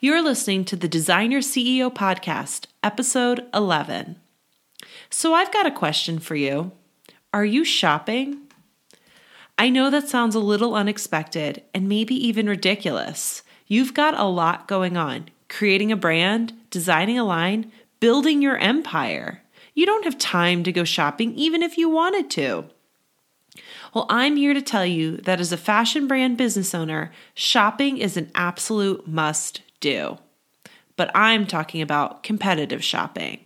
You're 0.00 0.22
listening 0.22 0.64
to 0.66 0.76
the 0.76 0.86
Designer 0.86 1.38
CEO 1.38 1.92
Podcast, 1.92 2.66
episode 2.84 3.44
11. 3.52 4.14
So, 5.10 5.34
I've 5.34 5.52
got 5.52 5.66
a 5.66 5.72
question 5.72 6.20
for 6.20 6.36
you. 6.36 6.70
Are 7.34 7.44
you 7.44 7.64
shopping? 7.64 8.42
I 9.58 9.70
know 9.70 9.90
that 9.90 10.08
sounds 10.08 10.36
a 10.36 10.38
little 10.38 10.76
unexpected 10.76 11.64
and 11.74 11.88
maybe 11.88 12.14
even 12.14 12.48
ridiculous. 12.48 13.42
You've 13.66 13.92
got 13.92 14.16
a 14.16 14.22
lot 14.22 14.68
going 14.68 14.96
on 14.96 15.30
creating 15.48 15.90
a 15.90 15.96
brand, 15.96 16.52
designing 16.70 17.18
a 17.18 17.24
line, 17.24 17.72
building 17.98 18.40
your 18.40 18.56
empire. 18.58 19.42
You 19.74 19.84
don't 19.84 20.04
have 20.04 20.16
time 20.16 20.62
to 20.62 20.70
go 20.70 20.84
shopping 20.84 21.34
even 21.34 21.60
if 21.60 21.76
you 21.76 21.90
wanted 21.90 22.30
to. 22.30 22.66
Well, 23.92 24.06
I'm 24.08 24.36
here 24.36 24.54
to 24.54 24.62
tell 24.62 24.86
you 24.86 25.16
that 25.16 25.40
as 25.40 25.50
a 25.50 25.56
fashion 25.56 26.06
brand 26.06 26.36
business 26.36 26.72
owner, 26.72 27.10
shopping 27.34 27.98
is 27.98 28.16
an 28.16 28.30
absolute 28.36 29.08
must 29.08 29.62
do. 29.80 30.18
But 30.96 31.10
I'm 31.14 31.46
talking 31.46 31.80
about 31.82 32.22
competitive 32.22 32.82
shopping. 32.82 33.44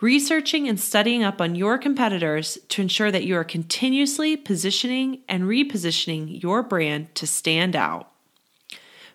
Researching 0.00 0.68
and 0.68 0.78
studying 0.78 1.22
up 1.22 1.40
on 1.40 1.54
your 1.54 1.78
competitors 1.78 2.58
to 2.68 2.82
ensure 2.82 3.10
that 3.10 3.24
you 3.24 3.36
are 3.36 3.44
continuously 3.44 4.36
positioning 4.36 5.20
and 5.28 5.44
repositioning 5.44 6.42
your 6.42 6.62
brand 6.62 7.14
to 7.14 7.26
stand 7.26 7.74
out. 7.74 8.10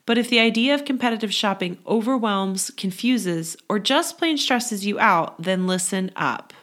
But 0.06 0.18
if 0.18 0.30
the 0.30 0.40
idea 0.40 0.74
of 0.74 0.86
competitive 0.86 1.32
shopping 1.32 1.78
overwhelms, 1.86 2.72
confuses, 2.72 3.56
or 3.70 3.78
just 3.78 4.18
plain 4.18 4.38
stresses 4.38 4.86
you 4.86 5.00
out, 5.00 5.40
then 5.40 5.68
listen 5.68 6.12
up. 6.16 6.54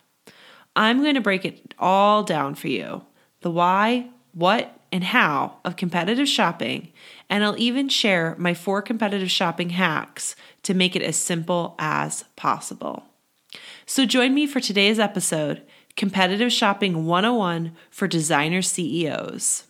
I'm 0.75 1.03
going 1.03 1.15
to 1.15 1.21
break 1.21 1.45
it 1.45 1.75
all 1.79 2.23
down 2.23 2.55
for 2.55 2.69
you 2.69 3.05
the 3.43 3.51
why, 3.51 4.09
what, 4.33 4.76
and 4.93 5.05
how 5.05 5.59
of 5.65 5.77
competitive 5.77 6.29
shopping, 6.29 6.93
and 7.29 7.45
I'll 7.45 7.59
even 7.59 7.89
share 7.89 8.35
my 8.39 8.55
four 8.55 8.83
competitive 8.83 9.31
shopping 9.31 9.71
hacks 9.71 10.37
to 10.63 10.75
make 10.75 10.97
it 10.97 11.03
as 11.03 11.17
simple 11.17 11.75
as 11.79 12.25
possible. 12.37 13.05
So 13.85 14.05
join 14.07 14.35
me 14.35 14.47
for 14.47 14.61
today's 14.61 14.99
episode 14.99 15.63
Competitive 15.97 16.53
Shopping 16.53 17.07
101 17.07 17.73
for 17.91 18.07
Designer 18.07 18.63
CEOs. 18.63 19.65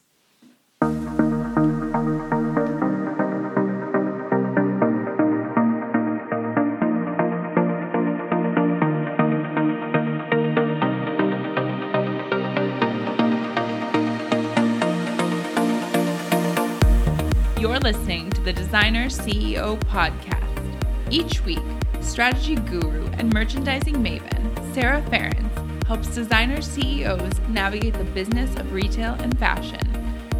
Listening 17.86 18.28
to 18.30 18.40
the 18.40 18.52
Designer 18.52 19.06
CEO 19.06 19.78
podcast. 19.82 21.12
Each 21.12 21.44
week, 21.44 21.62
strategy 22.00 22.56
guru 22.56 23.06
and 23.12 23.32
merchandising 23.32 23.94
maven 23.94 24.74
Sarah 24.74 25.02
Ferens 25.02 25.86
helps 25.86 26.08
designer 26.08 26.60
CEOs 26.60 27.38
navigate 27.48 27.94
the 27.94 28.02
business 28.02 28.52
of 28.56 28.72
retail 28.72 29.14
and 29.20 29.38
fashion. 29.38 29.78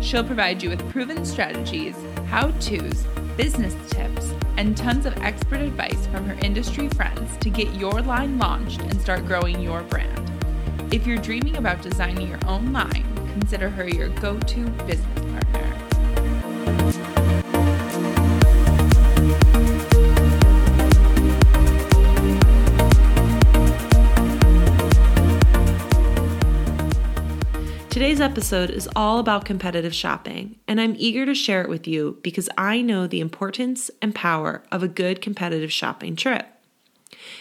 She'll 0.02 0.24
provide 0.24 0.60
you 0.60 0.70
with 0.70 0.90
proven 0.90 1.24
strategies, 1.24 1.94
how 2.26 2.50
to's, 2.58 3.06
business 3.36 3.76
tips, 3.90 4.32
and 4.56 4.76
tons 4.76 5.06
of 5.06 5.16
expert 5.18 5.60
advice 5.60 6.04
from 6.08 6.24
her 6.24 6.36
industry 6.44 6.88
friends 6.88 7.36
to 7.36 7.48
get 7.48 7.72
your 7.76 8.02
line 8.02 8.38
launched 8.38 8.80
and 8.80 9.00
start 9.00 9.24
growing 9.24 9.60
your 9.60 9.82
brand. 9.82 10.32
If 10.92 11.06
you're 11.06 11.16
dreaming 11.16 11.58
about 11.58 11.80
designing 11.80 12.28
your 12.28 12.40
own 12.48 12.72
line, 12.72 13.06
consider 13.38 13.70
her 13.70 13.88
your 13.88 14.08
go 14.08 14.36
to 14.36 14.68
business 14.88 15.32
partner. 15.32 15.65
Today's 28.06 28.20
episode 28.20 28.70
is 28.70 28.88
all 28.94 29.18
about 29.18 29.44
competitive 29.44 29.92
shopping, 29.92 30.60
and 30.68 30.80
I'm 30.80 30.94
eager 30.96 31.26
to 31.26 31.34
share 31.34 31.62
it 31.62 31.68
with 31.68 31.88
you 31.88 32.20
because 32.22 32.48
I 32.56 32.80
know 32.80 33.08
the 33.08 33.18
importance 33.18 33.90
and 34.00 34.14
power 34.14 34.62
of 34.70 34.84
a 34.84 34.88
good 34.88 35.20
competitive 35.20 35.72
shopping 35.72 36.14
trip. 36.14 36.46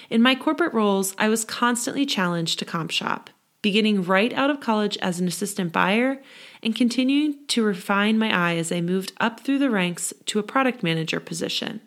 In 0.09 0.23
my 0.23 0.33
corporate 0.33 0.73
roles, 0.73 1.13
I 1.19 1.29
was 1.29 1.45
constantly 1.45 2.03
challenged 2.03 2.57
to 2.57 2.65
comp 2.65 2.89
shop, 2.89 3.29
beginning 3.61 4.05
right 4.05 4.33
out 4.33 4.49
of 4.49 4.59
college 4.59 4.97
as 5.03 5.19
an 5.19 5.27
assistant 5.27 5.71
buyer 5.71 6.19
and 6.63 6.75
continuing 6.75 7.45
to 7.49 7.63
refine 7.63 8.17
my 8.17 8.35
eye 8.35 8.55
as 8.55 8.71
I 8.71 8.81
moved 8.81 9.13
up 9.19 9.41
through 9.41 9.59
the 9.59 9.69
ranks 9.69 10.15
to 10.25 10.39
a 10.39 10.43
product 10.43 10.81
manager 10.81 11.19
position. 11.19 11.81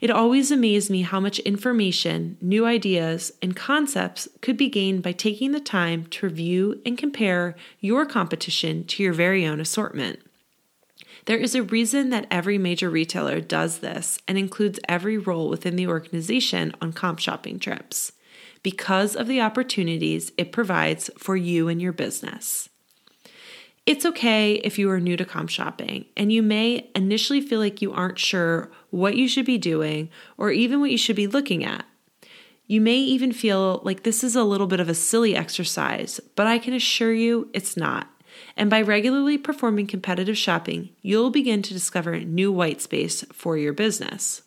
It 0.00 0.10
always 0.10 0.50
amazed 0.50 0.90
me 0.90 1.02
how 1.02 1.20
much 1.20 1.40
information, 1.40 2.38
new 2.40 2.64
ideas, 2.64 3.32
and 3.42 3.54
concepts 3.54 4.28
could 4.40 4.56
be 4.56 4.70
gained 4.70 5.02
by 5.02 5.12
taking 5.12 5.52
the 5.52 5.60
time 5.60 6.06
to 6.06 6.26
review 6.26 6.80
and 6.86 6.96
compare 6.96 7.54
your 7.80 8.06
competition 8.06 8.84
to 8.84 9.02
your 9.02 9.12
very 9.12 9.44
own 9.44 9.60
assortment. 9.60 10.20
There 11.26 11.36
is 11.36 11.54
a 11.54 11.62
reason 11.62 12.08
that 12.10 12.26
every 12.30 12.56
major 12.56 12.88
retailer 12.88 13.40
does 13.40 13.80
this 13.80 14.18
and 14.26 14.38
includes 14.38 14.80
every 14.88 15.18
role 15.18 15.50
within 15.50 15.76
the 15.76 15.86
organization 15.86 16.72
on 16.80 16.94
comp 16.94 17.18
shopping 17.18 17.58
trips 17.58 18.12
because 18.62 19.14
of 19.14 19.26
the 19.26 19.40
opportunities 19.40 20.32
it 20.38 20.50
provides 20.50 21.10
for 21.18 21.36
you 21.36 21.68
and 21.68 21.80
your 21.80 21.92
business. 21.92 22.70
It's 23.90 24.06
okay 24.06 24.52
if 24.52 24.78
you 24.78 24.88
are 24.92 25.00
new 25.00 25.16
to 25.16 25.24
comp 25.24 25.50
shopping 25.50 26.04
and 26.16 26.32
you 26.32 26.44
may 26.44 26.88
initially 26.94 27.40
feel 27.40 27.58
like 27.58 27.82
you 27.82 27.92
aren't 27.92 28.20
sure 28.20 28.70
what 28.90 29.16
you 29.16 29.26
should 29.26 29.44
be 29.44 29.58
doing 29.58 30.10
or 30.38 30.52
even 30.52 30.78
what 30.78 30.92
you 30.92 30.96
should 30.96 31.16
be 31.16 31.26
looking 31.26 31.64
at. 31.64 31.84
You 32.68 32.80
may 32.80 32.98
even 32.98 33.32
feel 33.32 33.80
like 33.82 34.04
this 34.04 34.22
is 34.22 34.36
a 34.36 34.44
little 34.44 34.68
bit 34.68 34.78
of 34.78 34.88
a 34.88 34.94
silly 34.94 35.34
exercise, 35.34 36.20
but 36.36 36.46
I 36.46 36.60
can 36.60 36.72
assure 36.72 37.12
you 37.12 37.50
it's 37.52 37.76
not. 37.76 38.06
And 38.56 38.70
by 38.70 38.80
regularly 38.80 39.36
performing 39.36 39.88
competitive 39.88 40.38
shopping, 40.38 40.90
you'll 41.02 41.30
begin 41.30 41.60
to 41.62 41.74
discover 41.74 42.20
new 42.20 42.52
white 42.52 42.80
space 42.80 43.24
for 43.32 43.58
your 43.58 43.72
business. 43.72 44.42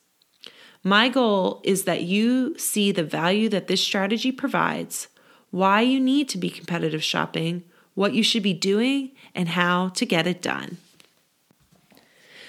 My 0.85 1.09
goal 1.09 1.59
is 1.65 1.83
that 1.83 2.03
you 2.03 2.57
see 2.57 2.93
the 2.93 3.03
value 3.03 3.49
that 3.49 3.67
this 3.67 3.83
strategy 3.83 4.31
provides, 4.31 5.09
why 5.51 5.81
you 5.81 5.99
need 5.99 6.29
to 6.29 6.37
be 6.37 6.49
competitive 6.49 7.03
shopping, 7.03 7.65
what 7.93 8.13
you 8.13 8.23
should 8.23 8.41
be 8.43 8.53
doing, 8.53 9.11
and 9.35 9.49
how 9.49 9.89
to 9.89 10.05
get 10.05 10.27
it 10.27 10.41
done. 10.41 10.77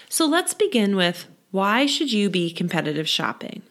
So 0.08 0.26
let's 0.26 0.54
begin 0.54 0.96
with 0.96 1.26
why 1.50 1.86
should 1.86 2.12
you 2.12 2.30
be 2.30 2.50
competitive 2.50 3.08
shopping? 3.08 3.62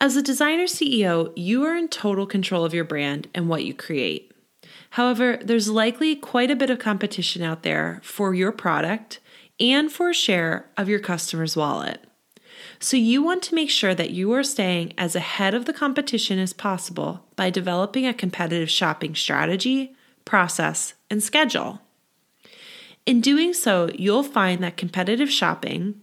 As 0.00 0.16
a 0.16 0.22
designer 0.22 0.64
CEO, 0.64 1.32
you 1.34 1.64
are 1.64 1.76
in 1.76 1.88
total 1.88 2.26
control 2.26 2.64
of 2.64 2.72
your 2.72 2.84
brand 2.84 3.28
and 3.34 3.48
what 3.48 3.64
you 3.64 3.74
create. 3.74 4.32
However, 4.90 5.38
there's 5.42 5.68
likely 5.68 6.14
quite 6.14 6.50
a 6.50 6.56
bit 6.56 6.70
of 6.70 6.78
competition 6.78 7.42
out 7.42 7.62
there 7.62 8.00
for 8.02 8.34
your 8.34 8.52
product 8.52 9.18
and 9.58 9.90
for 9.90 10.10
a 10.10 10.14
share 10.14 10.66
of 10.76 10.88
your 10.88 11.00
customer's 11.00 11.56
wallet. 11.56 12.04
So, 12.80 12.96
you 12.96 13.22
want 13.22 13.42
to 13.44 13.54
make 13.54 13.70
sure 13.70 13.94
that 13.94 14.10
you 14.10 14.32
are 14.32 14.44
staying 14.44 14.92
as 14.96 15.16
ahead 15.16 15.52
of 15.52 15.64
the 15.64 15.72
competition 15.72 16.38
as 16.38 16.52
possible 16.52 17.24
by 17.34 17.50
developing 17.50 18.06
a 18.06 18.14
competitive 18.14 18.70
shopping 18.70 19.16
strategy, 19.16 19.96
process, 20.24 20.94
and 21.10 21.22
schedule. 21.22 21.80
In 23.08 23.22
doing 23.22 23.54
so, 23.54 23.88
you'll 23.94 24.22
find 24.22 24.62
that 24.62 24.76
competitive 24.76 25.30
shopping 25.30 25.98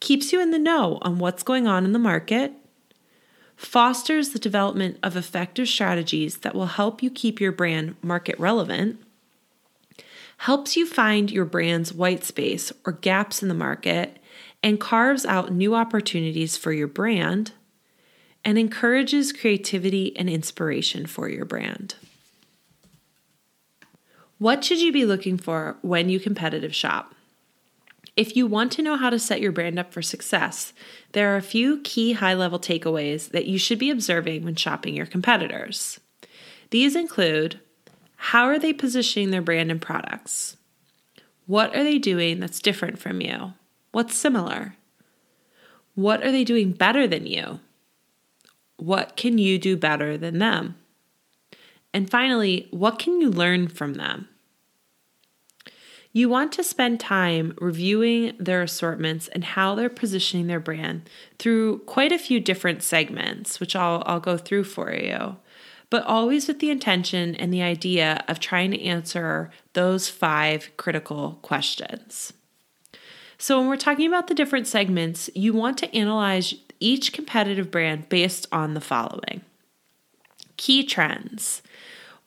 keeps 0.00 0.32
you 0.32 0.42
in 0.42 0.50
the 0.50 0.58
know 0.58 0.98
on 1.00 1.20
what's 1.20 1.44
going 1.44 1.68
on 1.68 1.84
in 1.84 1.92
the 1.92 1.98
market, 2.00 2.52
fosters 3.54 4.30
the 4.30 4.40
development 4.40 4.98
of 5.00 5.16
effective 5.16 5.68
strategies 5.68 6.38
that 6.38 6.56
will 6.56 6.66
help 6.66 7.04
you 7.04 7.08
keep 7.08 7.40
your 7.40 7.52
brand 7.52 7.94
market 8.02 8.36
relevant, 8.36 9.00
helps 10.38 10.76
you 10.76 10.86
find 10.86 11.30
your 11.30 11.44
brand's 11.44 11.92
white 11.92 12.24
space 12.24 12.72
or 12.84 12.94
gaps 12.94 13.44
in 13.44 13.48
the 13.48 13.54
market, 13.54 14.18
and 14.60 14.80
carves 14.80 15.24
out 15.24 15.52
new 15.52 15.76
opportunities 15.76 16.56
for 16.56 16.72
your 16.72 16.88
brand, 16.88 17.52
and 18.44 18.58
encourages 18.58 19.32
creativity 19.32 20.16
and 20.16 20.28
inspiration 20.28 21.06
for 21.06 21.28
your 21.28 21.44
brand. 21.44 21.94
What 24.40 24.64
should 24.64 24.80
you 24.80 24.90
be 24.90 25.04
looking 25.04 25.36
for 25.36 25.76
when 25.82 26.08
you 26.08 26.18
competitive 26.18 26.74
shop? 26.74 27.14
If 28.16 28.34
you 28.34 28.46
want 28.46 28.72
to 28.72 28.82
know 28.82 28.96
how 28.96 29.10
to 29.10 29.18
set 29.18 29.42
your 29.42 29.52
brand 29.52 29.78
up 29.78 29.92
for 29.92 30.00
success, 30.00 30.72
there 31.12 31.34
are 31.34 31.36
a 31.36 31.42
few 31.42 31.82
key 31.82 32.14
high 32.14 32.32
level 32.32 32.58
takeaways 32.58 33.28
that 33.32 33.44
you 33.44 33.58
should 33.58 33.78
be 33.78 33.90
observing 33.90 34.42
when 34.42 34.54
shopping 34.54 34.96
your 34.96 35.04
competitors. 35.04 36.00
These 36.70 36.96
include 36.96 37.60
how 38.16 38.44
are 38.44 38.58
they 38.58 38.72
positioning 38.72 39.30
their 39.30 39.42
brand 39.42 39.70
and 39.70 39.80
products? 39.80 40.56
What 41.44 41.76
are 41.76 41.84
they 41.84 41.98
doing 41.98 42.40
that's 42.40 42.60
different 42.60 42.98
from 42.98 43.20
you? 43.20 43.52
What's 43.92 44.16
similar? 44.16 44.74
What 45.94 46.24
are 46.24 46.32
they 46.32 46.44
doing 46.44 46.72
better 46.72 47.06
than 47.06 47.26
you? 47.26 47.60
What 48.78 49.18
can 49.18 49.36
you 49.36 49.58
do 49.58 49.76
better 49.76 50.16
than 50.16 50.38
them? 50.38 50.76
And 51.92 52.08
finally, 52.08 52.68
what 52.70 52.98
can 52.98 53.20
you 53.20 53.28
learn 53.28 53.68
from 53.68 53.94
them? 53.94 54.28
You 56.12 56.28
want 56.28 56.50
to 56.52 56.64
spend 56.64 56.98
time 56.98 57.54
reviewing 57.60 58.34
their 58.38 58.62
assortments 58.62 59.28
and 59.28 59.44
how 59.44 59.74
they're 59.76 59.88
positioning 59.88 60.48
their 60.48 60.58
brand 60.58 61.08
through 61.38 61.80
quite 61.80 62.10
a 62.10 62.18
few 62.18 62.40
different 62.40 62.82
segments, 62.82 63.60
which 63.60 63.76
I'll, 63.76 64.02
I'll 64.06 64.20
go 64.20 64.36
through 64.36 64.64
for 64.64 64.92
you, 64.92 65.36
but 65.88 66.04
always 66.04 66.48
with 66.48 66.58
the 66.58 66.70
intention 66.70 67.36
and 67.36 67.52
the 67.52 67.62
idea 67.62 68.24
of 68.26 68.40
trying 68.40 68.72
to 68.72 68.82
answer 68.82 69.50
those 69.74 70.08
five 70.08 70.70
critical 70.76 71.38
questions. 71.42 72.32
So, 73.38 73.58
when 73.58 73.68
we're 73.68 73.76
talking 73.76 74.06
about 74.06 74.26
the 74.26 74.34
different 74.34 74.66
segments, 74.66 75.30
you 75.34 75.54
want 75.54 75.78
to 75.78 75.94
analyze 75.96 76.54
each 76.80 77.12
competitive 77.12 77.70
brand 77.70 78.08
based 78.08 78.46
on 78.52 78.74
the 78.74 78.80
following 78.80 79.42
key 80.56 80.84
trends. 80.84 81.62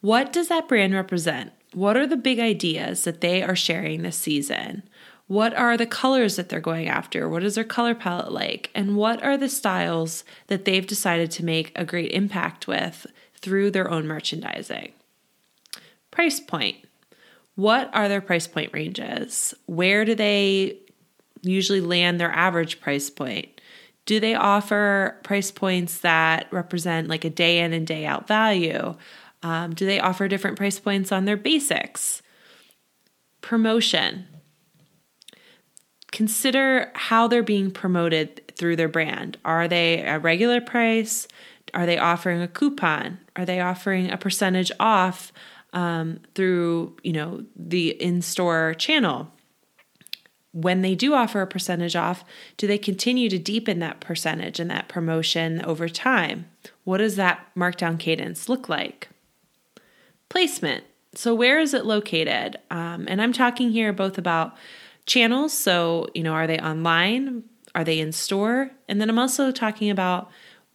What 0.01 0.33
does 0.33 0.47
that 0.47 0.67
brand 0.67 0.95
represent? 0.95 1.51
What 1.73 1.97
are 1.97 2.07
the 2.07 2.17
big 2.17 2.39
ideas 2.39 3.03
that 3.03 3.21
they 3.21 3.43
are 3.43 3.55
sharing 3.55 4.01
this 4.01 4.17
season? 4.17 4.83
What 5.27 5.53
are 5.55 5.77
the 5.77 5.85
colors 5.85 6.35
that 6.35 6.49
they're 6.49 6.59
going 6.59 6.87
after? 6.87 7.29
What 7.29 7.43
is 7.43 7.55
their 7.55 7.63
color 7.63 7.95
palette 7.95 8.31
like? 8.31 8.69
And 8.75 8.95
what 8.95 9.23
are 9.23 9.37
the 9.37 9.49
styles 9.49 10.23
that 10.47 10.65
they've 10.65 10.85
decided 10.85 11.31
to 11.31 11.45
make 11.45 11.71
a 11.75 11.85
great 11.85 12.11
impact 12.11 12.67
with 12.67 13.07
through 13.35 13.71
their 13.71 13.89
own 13.89 14.05
merchandising? 14.05 14.91
Price 16.11 16.39
point. 16.39 16.77
What 17.55 17.89
are 17.93 18.09
their 18.09 18.21
price 18.21 18.47
point 18.47 18.73
ranges? 18.73 19.53
Where 19.65 20.05
do 20.05 20.13
they 20.13 20.79
usually 21.41 21.81
land 21.81 22.19
their 22.19 22.31
average 22.31 22.81
price 22.81 23.09
point? 23.09 23.61
Do 24.05 24.19
they 24.19 24.35
offer 24.35 25.19
price 25.23 25.51
points 25.51 25.99
that 25.99 26.47
represent 26.51 27.07
like 27.07 27.23
a 27.23 27.29
day 27.29 27.59
in 27.59 27.73
and 27.73 27.87
day 27.87 28.05
out 28.05 28.27
value? 28.27 28.95
Um, 29.43 29.75
do 29.75 29.85
they 29.85 29.99
offer 29.99 30.27
different 30.27 30.57
price 30.57 30.79
points 30.79 31.11
on 31.11 31.25
their 31.25 31.37
basics? 31.37 32.21
Promotion. 33.41 34.27
Consider 36.11 36.91
how 36.95 37.27
they're 37.27 37.43
being 37.43 37.69
promoted 37.69 38.53
through 38.55 38.77
their 38.77 38.87
brand. 38.87 39.37
Are 39.43 39.67
they 39.67 40.01
a 40.01 40.19
regular 40.19 40.61
price? 40.61 41.27
Are 41.73 41.85
they 41.85 41.97
offering 41.97 42.41
a 42.41 42.47
coupon? 42.47 43.19
Are 43.35 43.45
they 43.45 43.59
offering 43.59 44.11
a 44.11 44.17
percentage 44.17 44.71
off 44.79 45.33
um, 45.73 46.19
through 46.35 46.95
you 47.03 47.13
know 47.13 47.43
the 47.55 47.89
in-store 48.01 48.75
channel? 48.75 49.31
When 50.51 50.83
they 50.83 50.93
do 50.93 51.15
offer 51.15 51.41
a 51.41 51.47
percentage 51.47 51.95
off, 51.95 52.23
do 52.57 52.67
they 52.67 52.77
continue 52.77 53.27
to 53.27 53.39
deepen 53.39 53.79
that 53.79 53.99
percentage 53.99 54.59
and 54.59 54.69
that 54.69 54.87
promotion 54.87 55.65
over 55.65 55.89
time? 55.89 56.45
What 56.83 56.99
does 56.99 57.15
that 57.15 57.49
markdown 57.57 57.97
cadence 57.97 58.47
look 58.47 58.69
like? 58.69 59.09
Placement. 60.33 60.83
So, 61.13 61.35
where 61.35 61.59
is 61.59 61.75
it 61.75 61.85
located? 61.85 62.57
Um, 62.71 63.05
and 63.07 63.21
I'm 63.21 63.33
talking 63.33 63.69
here 63.69 63.93
both 63.93 64.17
about 64.17 64.57
channels. 65.05 65.53
So, 65.53 66.07
you 66.15 66.23
know, 66.23 66.33
are 66.33 66.47
they 66.47 66.57
online? 66.57 67.43
Are 67.75 67.83
they 67.83 67.99
in 67.99 68.11
store? 68.11 68.71
And 68.89 68.99
then 68.99 69.11
I'm 69.11 69.19
also 69.19 69.51
talking 69.51 69.91
about 69.91 70.31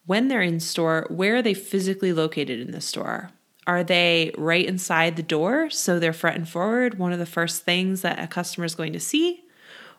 when 0.07 0.29
they're 0.29 0.43
in 0.43 0.61
store, 0.61 1.09
where 1.11 1.35
are 1.35 1.43
they 1.43 1.55
physically 1.55 2.13
located 2.13 2.61
in 2.61 2.71
the 2.71 2.81
store? 2.81 3.33
Are 3.67 3.83
they 3.83 4.31
right 4.39 4.65
inside 4.65 5.17
the 5.17 5.25
door? 5.25 5.71
So 5.71 5.99
they're 5.99 6.13
front 6.13 6.37
and 6.37 6.49
forward, 6.49 6.97
one 6.97 7.13
of 7.13 7.19
the 7.19 7.27
first 7.27 7.65
things 7.65 8.03
that 8.03 8.23
a 8.23 8.29
customer 8.29 8.65
is 8.65 8.77
going 8.77 8.93
to 8.93 9.01
see? 9.01 9.43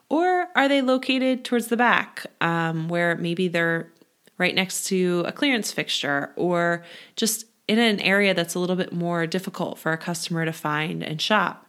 Or 0.07 0.47
are 0.55 0.69
they 0.69 0.81
located 0.81 1.43
towards 1.43 1.67
the 1.67 1.75
back 1.75 2.25
um, 2.39 2.87
where 2.87 3.17
maybe 3.17 3.49
they're 3.49 3.91
right 4.37 4.55
next 4.55 4.85
to 4.85 5.25
a 5.27 5.33
clearance 5.33 5.73
fixture 5.73 6.31
or 6.37 6.85
just 7.17 7.45
in 7.69 7.77
an 7.77 7.99
area 7.99 8.33
that's 8.33 8.55
a 8.55 8.59
little 8.59 8.75
bit 8.75 8.91
more 8.91 9.27
difficult 9.27 9.77
for 9.77 9.91
a 9.91 9.97
customer 9.97 10.43
to 10.43 10.51
find 10.51 11.03
and 11.03 11.21
shop. 11.21 11.67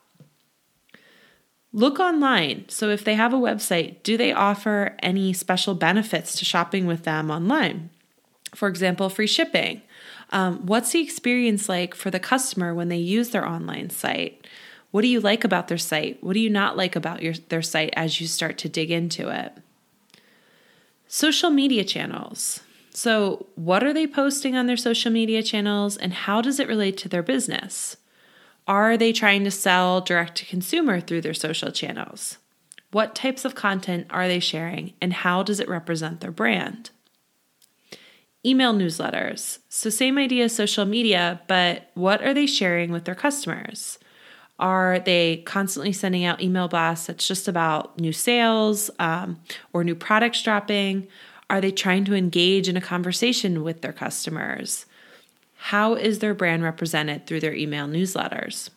Look 1.75 2.01
online. 2.01 2.65
So, 2.71 2.89
if 2.89 3.05
they 3.05 3.15
have 3.17 3.35
a 3.35 3.39
website, 3.39 4.03
do 4.03 4.17
they 4.17 4.33
offer 4.33 4.97
any 5.03 5.35
special 5.35 5.75
benefits 5.75 6.35
to 6.37 6.47
shopping 6.47 6.87
with 6.87 7.05
them 7.05 7.31
online? 7.31 7.91
For 8.55 8.67
example, 8.67 9.11
free 9.11 9.27
shipping. 9.27 9.83
Um, 10.31 10.65
what's 10.65 10.93
the 10.93 11.03
experience 11.03 11.69
like 11.69 11.95
for 11.95 12.11
the 12.11 12.19
customer 12.19 12.75
when 12.75 12.89
they 12.89 12.97
use 12.97 13.29
their 13.29 13.47
online 13.47 13.91
site? 13.91 14.47
What 14.93 15.03
do 15.03 15.09
you 15.09 15.21
like 15.21 15.45
about 15.45 15.69
their 15.69 15.79
site? 15.79 16.25
What 16.25 16.33
do 16.33 16.41
you 16.41 16.51
not 16.51 16.79
like 16.79 16.97
about 16.97 17.23
your, 17.23 17.35
their 17.51 17.63
site 17.63 17.93
as 17.95 18.23
you 18.23 18.27
start 18.27 18.57
to 18.59 18.71
dig 18.71 18.91
into 18.91 19.29
it? 19.29 19.53
Social 21.07 21.51
media 21.51 21.85
channels. 21.85 22.63
So, 22.93 23.47
what 23.55 23.85
are 23.85 23.93
they 23.93 24.07
posting 24.07 24.57
on 24.57 24.67
their 24.67 24.77
social 24.77 25.13
media 25.13 25.43
channels 25.43 25.97
and 25.97 26.13
how 26.13 26.41
does 26.41 26.59
it 26.59 26.69
relate 26.69 26.97
to 26.99 27.09
their 27.09 27.23
business? 27.23 27.97
Are 28.67 28.97
they 28.97 29.13
trying 29.13 29.45
to 29.45 29.51
sell 29.51 30.01
direct 30.01 30.37
to 30.39 30.45
consumer 30.45 31.01
through 31.01 31.23
their 31.23 31.35
social 31.35 31.71
channels? 31.71 32.39
What 32.91 33.15
types 33.15 33.45
of 33.45 33.55
content 33.55 34.09
are 34.11 34.27
they 34.27 34.41
sharing 34.41 34.95
and 35.01 35.13
how 35.13 35.43
does 35.43 35.61
it 35.61 35.69
represent 35.69 36.21
their 36.21 36.33
brand? 36.33 36.91
Email 38.45 38.75
newsletters. 38.75 39.59
So, 39.69 39.91
same 39.91 40.19
idea 40.19 40.45
as 40.45 40.55
social 40.55 40.85
media, 40.85 41.41
but 41.47 41.91
what 41.95 42.23
are 42.23 42.35
they 42.35 42.47
sharing 42.47 42.91
with 42.91 43.05
their 43.05 43.15
customers? 43.15 43.99
Are 44.59 44.99
they 44.99 45.39
constantly 45.47 45.93
sending 45.93 46.25
out 46.25 46.43
email 46.43 46.69
blasts 46.69 47.07
that's 47.07 47.27
just 47.27 47.49
about 47.49 47.99
new 47.99 48.13
sales 48.13 48.91
um, 48.99 49.41
or 49.73 49.85
new 49.85 49.95
products 49.95 50.43
dropping? 50.43 51.07
Are 51.51 51.61
they 51.61 51.73
trying 51.73 52.05
to 52.05 52.15
engage 52.15 52.69
in 52.69 52.77
a 52.77 52.81
conversation 52.81 53.65
with 53.65 53.83
their 53.83 53.93
customers? 53.93 54.87
How 55.57 55.95
is 55.95 56.21
their 56.21 56.33
brand 56.33 56.63
represented 56.63 57.27
through 57.27 57.41
their 57.41 57.55
email 57.55 57.87
newsletters? 57.87 58.71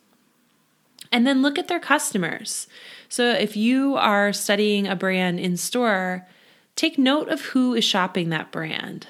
And 1.12 1.28
then 1.28 1.44
look 1.44 1.60
at 1.60 1.68
their 1.68 1.80
customers. 1.80 2.68
So 3.08 3.30
if 3.30 3.56
you 3.56 3.96
are 3.96 4.34
studying 4.34 4.88
a 4.88 4.96
brand 4.96 5.40
in 5.40 5.56
store, 5.56 6.28
take 6.76 6.98
note 6.98 7.30
of 7.30 7.42
who 7.42 7.76
is 7.76 7.86
shopping 7.86 8.30
that 8.30 8.52
brand. 8.52 9.06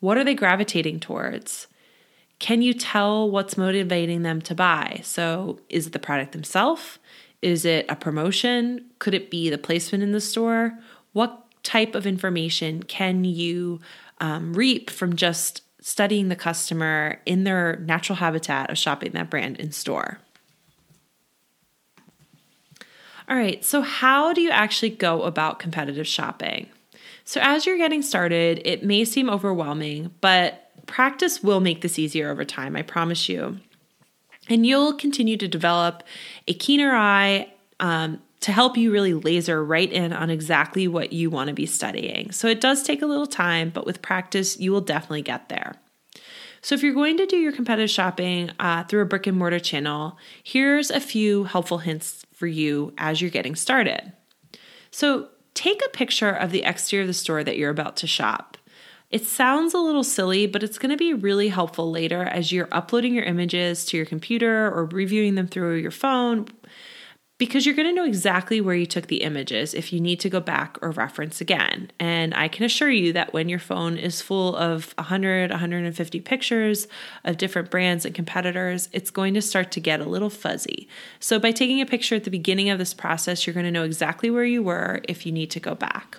What 0.00 0.18
are 0.18 0.24
they 0.24 0.34
gravitating 0.34 1.00
towards? 1.00 1.68
Can 2.38 2.60
you 2.60 2.74
tell 2.74 3.30
what's 3.30 3.56
motivating 3.56 4.22
them 4.22 4.42
to 4.42 4.54
buy? 4.54 5.00
So, 5.04 5.60
is 5.68 5.86
it 5.86 5.92
the 5.92 6.00
product 6.00 6.32
themselves? 6.32 6.98
Is 7.40 7.64
it 7.64 7.86
a 7.88 7.94
promotion? 7.94 8.84
Could 8.98 9.14
it 9.14 9.30
be 9.30 9.48
the 9.48 9.58
placement 9.58 10.02
in 10.02 10.10
the 10.10 10.20
store? 10.20 10.76
What 11.12 11.41
type 11.62 11.94
of 11.94 12.06
information 12.06 12.82
can 12.82 13.24
you 13.24 13.80
um, 14.20 14.52
reap 14.54 14.90
from 14.90 15.16
just 15.16 15.62
studying 15.80 16.28
the 16.28 16.36
customer 16.36 17.20
in 17.26 17.44
their 17.44 17.76
natural 17.80 18.16
habitat 18.16 18.70
of 18.70 18.78
shopping 18.78 19.12
that 19.12 19.30
brand 19.30 19.58
in 19.58 19.72
store? 19.72 20.18
All 23.28 23.36
right, 23.36 23.64
so 23.64 23.82
how 23.82 24.32
do 24.32 24.40
you 24.40 24.50
actually 24.50 24.90
go 24.90 25.22
about 25.22 25.58
competitive 25.58 26.06
shopping? 26.06 26.68
So, 27.24 27.40
as 27.40 27.66
you're 27.66 27.78
getting 27.78 28.02
started, 28.02 28.60
it 28.64 28.84
may 28.84 29.04
seem 29.04 29.30
overwhelming, 29.30 30.12
but 30.20 30.70
practice 30.86 31.42
will 31.42 31.60
make 31.60 31.80
this 31.80 31.98
easier 31.98 32.30
over 32.30 32.44
time, 32.44 32.76
I 32.76 32.82
promise 32.82 33.28
you. 33.28 33.58
And 34.48 34.66
you'll 34.66 34.94
continue 34.94 35.36
to 35.36 35.46
develop 35.46 36.02
a 36.48 36.54
keener 36.54 36.94
eye 36.94 37.52
um, 37.78 38.20
to 38.42 38.52
help 38.52 38.76
you 38.76 38.90
really 38.90 39.14
laser 39.14 39.64
right 39.64 39.90
in 39.90 40.12
on 40.12 40.28
exactly 40.28 40.88
what 40.88 41.12
you 41.12 41.30
want 41.30 41.48
to 41.48 41.54
be 41.54 41.66
studying. 41.66 42.32
So 42.32 42.48
it 42.48 42.60
does 42.60 42.82
take 42.82 43.00
a 43.00 43.06
little 43.06 43.26
time, 43.26 43.70
but 43.70 43.86
with 43.86 44.02
practice, 44.02 44.58
you 44.58 44.72
will 44.72 44.80
definitely 44.80 45.22
get 45.22 45.48
there. 45.48 45.74
So, 46.64 46.76
if 46.76 46.82
you're 46.84 46.94
going 46.94 47.16
to 47.16 47.26
do 47.26 47.36
your 47.36 47.50
competitive 47.50 47.90
shopping 47.90 48.52
uh, 48.60 48.84
through 48.84 49.02
a 49.02 49.06
brick 49.06 49.26
and 49.26 49.36
mortar 49.36 49.58
channel, 49.58 50.16
here's 50.44 50.92
a 50.92 51.00
few 51.00 51.42
helpful 51.42 51.78
hints 51.78 52.24
for 52.34 52.46
you 52.46 52.94
as 52.98 53.20
you're 53.20 53.32
getting 53.32 53.56
started. 53.56 54.12
So, 54.92 55.28
take 55.54 55.82
a 55.84 55.88
picture 55.88 56.30
of 56.30 56.52
the 56.52 56.62
exterior 56.62 57.02
of 57.02 57.08
the 57.08 57.14
store 57.14 57.42
that 57.42 57.58
you're 57.58 57.70
about 57.70 57.96
to 57.96 58.06
shop. 58.06 58.56
It 59.10 59.26
sounds 59.26 59.74
a 59.74 59.78
little 59.78 60.04
silly, 60.04 60.46
but 60.46 60.62
it's 60.62 60.78
going 60.78 60.90
to 60.90 60.96
be 60.96 61.12
really 61.12 61.48
helpful 61.48 61.90
later 61.90 62.22
as 62.22 62.52
you're 62.52 62.68
uploading 62.70 63.14
your 63.14 63.24
images 63.24 63.84
to 63.86 63.96
your 63.96 64.06
computer 64.06 64.70
or 64.72 64.84
reviewing 64.84 65.34
them 65.34 65.48
through 65.48 65.76
your 65.76 65.90
phone, 65.90 66.46
because 67.42 67.66
you're 67.66 67.74
going 67.74 67.88
to 67.88 67.92
know 67.92 68.04
exactly 68.04 68.60
where 68.60 68.76
you 68.76 68.86
took 68.86 69.08
the 69.08 69.24
images 69.24 69.74
if 69.74 69.92
you 69.92 69.98
need 69.98 70.20
to 70.20 70.30
go 70.30 70.38
back 70.38 70.78
or 70.80 70.92
reference 70.92 71.40
again. 71.40 71.90
And 71.98 72.32
I 72.34 72.46
can 72.46 72.64
assure 72.64 72.88
you 72.88 73.12
that 73.14 73.32
when 73.32 73.48
your 73.48 73.58
phone 73.58 73.98
is 73.98 74.22
full 74.22 74.54
of 74.54 74.94
100, 74.96 75.50
150 75.50 76.20
pictures 76.20 76.86
of 77.24 77.38
different 77.38 77.68
brands 77.68 78.04
and 78.04 78.14
competitors, 78.14 78.88
it's 78.92 79.10
going 79.10 79.34
to 79.34 79.42
start 79.42 79.72
to 79.72 79.80
get 79.80 79.98
a 79.98 80.04
little 80.04 80.30
fuzzy. 80.30 80.86
So 81.18 81.40
by 81.40 81.50
taking 81.50 81.80
a 81.80 81.84
picture 81.84 82.14
at 82.14 82.22
the 82.22 82.30
beginning 82.30 82.70
of 82.70 82.78
this 82.78 82.94
process, 82.94 83.44
you're 83.44 83.54
going 83.54 83.66
to 83.66 83.72
know 83.72 83.82
exactly 83.82 84.30
where 84.30 84.44
you 84.44 84.62
were 84.62 85.00
if 85.08 85.26
you 85.26 85.32
need 85.32 85.50
to 85.50 85.58
go 85.58 85.74
back. 85.74 86.18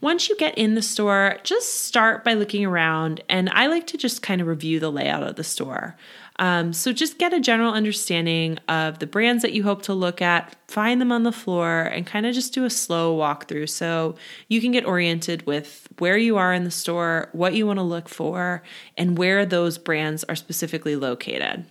Once 0.00 0.30
you 0.30 0.36
get 0.36 0.56
in 0.56 0.74
the 0.74 0.82
store, 0.82 1.36
just 1.42 1.82
start 1.82 2.24
by 2.24 2.32
looking 2.32 2.64
around, 2.64 3.22
and 3.28 3.50
I 3.50 3.66
like 3.66 3.86
to 3.88 3.98
just 3.98 4.22
kind 4.22 4.40
of 4.40 4.46
review 4.46 4.80
the 4.80 4.90
layout 4.90 5.22
of 5.22 5.36
the 5.36 5.44
store. 5.44 5.96
Um, 6.38 6.72
so 6.72 6.90
just 6.90 7.18
get 7.18 7.34
a 7.34 7.40
general 7.40 7.74
understanding 7.74 8.58
of 8.66 8.98
the 8.98 9.06
brands 9.06 9.42
that 9.42 9.52
you 9.52 9.62
hope 9.62 9.82
to 9.82 9.92
look 9.92 10.22
at, 10.22 10.56
find 10.68 10.98
them 10.98 11.12
on 11.12 11.22
the 11.22 11.32
floor, 11.32 11.82
and 11.82 12.06
kind 12.06 12.24
of 12.24 12.34
just 12.34 12.54
do 12.54 12.64
a 12.64 12.70
slow 12.70 13.14
walkthrough 13.14 13.68
so 13.68 14.14
you 14.48 14.62
can 14.62 14.72
get 14.72 14.86
oriented 14.86 15.46
with 15.46 15.86
where 15.98 16.16
you 16.16 16.38
are 16.38 16.54
in 16.54 16.64
the 16.64 16.70
store, 16.70 17.28
what 17.32 17.52
you 17.52 17.66
want 17.66 17.78
to 17.78 17.82
look 17.82 18.08
for, 18.08 18.62
and 18.96 19.18
where 19.18 19.44
those 19.44 19.76
brands 19.76 20.24
are 20.24 20.36
specifically 20.36 20.96
located. 20.96 21.66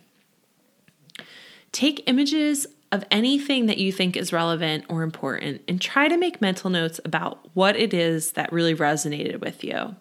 Take 1.72 2.08
images 2.08 2.68
of 2.92 3.06
anything 3.12 3.68
that 3.68 3.78
you 3.78 3.92
think 3.92 4.18
is 4.18 4.34
relevant 4.34 4.86
or 4.90 5.04
important 5.04 5.62
and 5.68 5.80
try 5.80 6.08
to 6.08 6.18
make 6.18 6.42
mental 6.42 6.70
notes 6.70 7.00
about 7.06 7.48
what 7.54 7.76
it 7.76 7.94
is 7.94 8.32
that 8.32 8.52
really 8.52 8.74
resonated 8.74 9.42
with 9.42 9.64
you. 9.64 9.96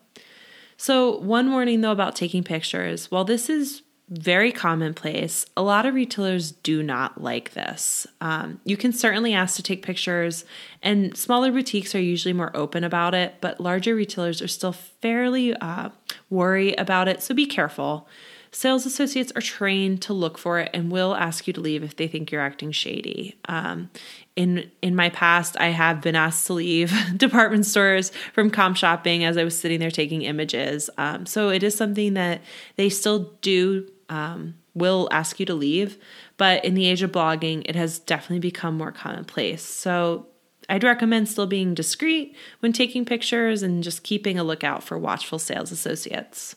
So, 0.76 1.18
one 1.18 1.50
warning 1.50 1.80
though 1.80 1.92
about 1.92 2.16
taking 2.16 2.44
pictures 2.44 3.10
while 3.10 3.24
this 3.24 3.50
is 3.50 3.82
very 4.10 4.52
commonplace. 4.52 5.44
A 5.56 5.62
lot 5.62 5.84
of 5.84 5.94
retailers 5.94 6.52
do 6.52 6.82
not 6.82 7.22
like 7.22 7.52
this. 7.52 8.06
Um, 8.20 8.60
you 8.64 8.76
can 8.76 8.92
certainly 8.92 9.34
ask 9.34 9.56
to 9.56 9.62
take 9.62 9.82
pictures, 9.82 10.44
and 10.82 11.16
smaller 11.16 11.52
boutiques 11.52 11.94
are 11.94 12.00
usually 12.00 12.32
more 12.32 12.56
open 12.56 12.84
about 12.84 13.14
it, 13.14 13.34
but 13.40 13.60
larger 13.60 13.94
retailers 13.94 14.40
are 14.40 14.48
still 14.48 14.72
fairly 14.72 15.54
uh, 15.54 15.90
worry 16.30 16.74
about 16.76 17.08
it, 17.08 17.22
so 17.22 17.34
be 17.34 17.46
careful. 17.46 18.08
Sales 18.50 18.86
associates 18.86 19.32
are 19.36 19.42
trained 19.42 20.02
to 20.02 20.12
look 20.12 20.38
for 20.38 20.58
it 20.58 20.70
and 20.72 20.90
will 20.90 21.14
ask 21.14 21.46
you 21.46 21.52
to 21.52 21.60
leave 21.60 21.82
if 21.82 21.96
they 21.96 22.08
think 22.08 22.30
you're 22.30 22.40
acting 22.40 22.72
shady. 22.72 23.38
Um, 23.48 23.90
in 24.36 24.70
in 24.82 24.94
my 24.94 25.10
past, 25.10 25.56
I 25.58 25.68
have 25.68 26.00
been 26.00 26.16
asked 26.16 26.46
to 26.46 26.54
leave 26.54 26.92
department 27.16 27.66
stores 27.66 28.12
from 28.32 28.50
comp 28.50 28.76
shopping 28.76 29.24
as 29.24 29.36
I 29.36 29.44
was 29.44 29.58
sitting 29.58 29.80
there 29.80 29.90
taking 29.90 30.22
images. 30.22 30.88
Um, 30.96 31.26
so 31.26 31.50
it 31.50 31.62
is 31.62 31.74
something 31.74 32.14
that 32.14 32.40
they 32.76 32.88
still 32.88 33.32
do 33.42 33.88
um, 34.08 34.54
will 34.74 35.08
ask 35.10 35.38
you 35.40 35.46
to 35.46 35.54
leave. 35.54 35.98
But 36.36 36.64
in 36.64 36.74
the 36.74 36.86
age 36.86 37.02
of 37.02 37.12
blogging, 37.12 37.62
it 37.66 37.76
has 37.76 37.98
definitely 37.98 38.38
become 38.38 38.76
more 38.76 38.92
commonplace. 38.92 39.62
So 39.62 40.26
I'd 40.68 40.84
recommend 40.84 41.28
still 41.28 41.46
being 41.46 41.74
discreet 41.74 42.36
when 42.60 42.72
taking 42.72 43.04
pictures 43.04 43.62
and 43.62 43.82
just 43.82 44.02
keeping 44.02 44.38
a 44.38 44.44
lookout 44.44 44.82
for 44.82 44.98
watchful 44.98 45.38
sales 45.38 45.72
associates. 45.72 46.56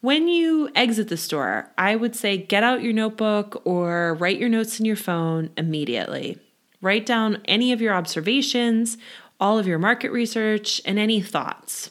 When 0.00 0.28
you 0.28 0.70
exit 0.76 1.08
the 1.08 1.16
store, 1.16 1.72
I 1.76 1.96
would 1.96 2.14
say 2.14 2.36
get 2.36 2.62
out 2.62 2.82
your 2.82 2.92
notebook 2.92 3.60
or 3.64 4.14
write 4.14 4.38
your 4.38 4.48
notes 4.48 4.78
in 4.78 4.86
your 4.86 4.94
phone 4.94 5.50
immediately. 5.56 6.38
Write 6.80 7.04
down 7.04 7.42
any 7.46 7.72
of 7.72 7.80
your 7.80 7.92
observations, 7.92 8.96
all 9.40 9.58
of 9.58 9.66
your 9.66 9.80
market 9.80 10.12
research, 10.12 10.80
and 10.84 11.00
any 11.00 11.20
thoughts. 11.20 11.90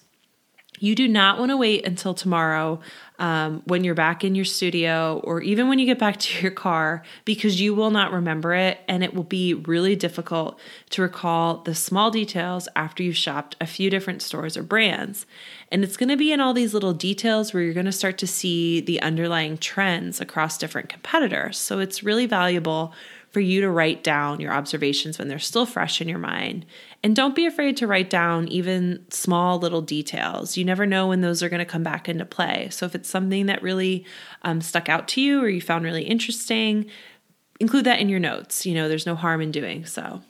You 0.79 0.95
do 0.95 1.07
not 1.07 1.37
want 1.37 1.51
to 1.51 1.57
wait 1.57 1.85
until 1.85 2.13
tomorrow 2.13 2.79
um, 3.19 3.61
when 3.65 3.83
you're 3.83 3.95
back 3.95 4.23
in 4.23 4.35
your 4.35 4.45
studio 4.45 5.19
or 5.23 5.41
even 5.41 5.67
when 5.67 5.79
you 5.79 5.85
get 5.85 5.99
back 5.99 6.17
to 6.17 6.41
your 6.41 6.51
car 6.51 7.03
because 7.25 7.59
you 7.59 7.73
will 7.73 7.89
not 7.89 8.11
remember 8.11 8.53
it 8.53 8.79
and 8.87 9.03
it 9.03 9.13
will 9.13 9.23
be 9.23 9.53
really 9.53 9.95
difficult 9.95 10.59
to 10.91 11.01
recall 11.01 11.57
the 11.63 11.73
small 11.73 12.11
details 12.11 12.67
after 12.75 13.01
you've 13.03 13.17
shopped 13.17 13.55
a 13.59 13.65
few 13.65 13.89
different 13.89 14.21
stores 14.21 14.55
or 14.55 14.63
brands. 14.63 15.25
And 15.71 15.83
it's 15.83 15.97
going 15.97 16.09
to 16.09 16.17
be 16.17 16.31
in 16.31 16.39
all 16.39 16.53
these 16.53 16.73
little 16.73 16.93
details 16.93 17.53
where 17.53 17.63
you're 17.63 17.73
going 17.73 17.85
to 17.87 17.91
start 17.91 18.17
to 18.19 18.27
see 18.27 18.79
the 18.79 19.01
underlying 19.01 19.57
trends 19.57 20.21
across 20.21 20.57
different 20.57 20.89
competitors. 20.89 21.57
So 21.57 21.79
it's 21.79 22.03
really 22.03 22.25
valuable 22.25 22.93
for 23.31 23.39
you 23.39 23.61
to 23.61 23.69
write 23.69 24.03
down 24.03 24.39
your 24.39 24.53
observations 24.53 25.19
when 25.19 25.27
they're 25.27 25.39
still 25.39 25.65
fresh 25.65 26.01
in 26.01 26.07
your 26.07 26.19
mind. 26.19 26.65
And 27.03 27.15
don't 27.15 27.35
be 27.35 27.45
afraid 27.45 27.77
to 27.77 27.87
write 27.87 28.09
down 28.09 28.47
even 28.47 29.05
small 29.09 29.59
little 29.59 29.81
details. 29.81 30.57
You 30.57 30.65
never 30.65 30.85
know 30.85 31.07
when 31.07 31.21
those 31.21 31.43
are 31.43 31.49
going 31.49 31.59
to 31.59 31.65
come 31.65 31.83
back 31.83 32.09
into 32.09 32.25
play. 32.25 32.69
So 32.71 32.85
if 32.85 32.95
it's 32.95 33.09
something 33.09 33.45
that 33.47 33.61
really 33.61 34.05
um, 34.43 34.61
stuck 34.61 34.89
out 34.89 35.07
to 35.09 35.21
you 35.21 35.41
or 35.41 35.49
you 35.49 35.61
found 35.61 35.85
really 35.85 36.03
interesting, 36.03 36.89
include 37.59 37.85
that 37.85 37.99
in 37.99 38.09
your 38.09 38.19
notes. 38.19 38.65
You 38.65 38.73
know, 38.73 38.87
there's 38.87 39.05
no 39.05 39.15
harm 39.15 39.41
in 39.41 39.51
doing 39.51 39.85
so. 39.85 40.21